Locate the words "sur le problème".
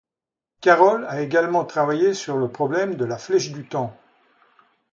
2.15-2.95